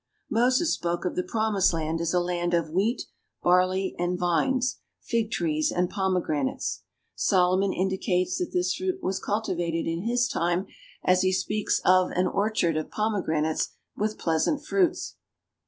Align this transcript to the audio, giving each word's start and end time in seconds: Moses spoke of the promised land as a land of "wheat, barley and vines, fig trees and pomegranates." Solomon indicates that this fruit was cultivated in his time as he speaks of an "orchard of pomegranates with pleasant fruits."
Moses 0.31 0.73
spoke 0.73 1.05
of 1.05 1.15
the 1.15 1.21
promised 1.21 1.73
land 1.73 2.01
as 2.01 2.11
a 2.11 2.19
land 2.19 2.55
of 2.55 2.71
"wheat, 2.71 3.03
barley 3.43 3.95
and 3.99 4.17
vines, 4.17 4.79
fig 4.99 5.29
trees 5.29 5.71
and 5.71 5.91
pomegranates." 5.91 6.81
Solomon 7.13 7.71
indicates 7.71 8.39
that 8.39 8.49
this 8.51 8.73
fruit 8.73 8.97
was 9.03 9.19
cultivated 9.19 9.85
in 9.87 10.01
his 10.01 10.27
time 10.27 10.65
as 11.03 11.21
he 11.21 11.31
speaks 11.31 11.79
of 11.85 12.09
an 12.15 12.25
"orchard 12.25 12.77
of 12.77 12.89
pomegranates 12.89 13.75
with 13.95 14.17
pleasant 14.17 14.65
fruits." 14.65 15.17